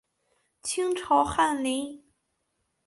[0.63, 2.03] 清朝翰林。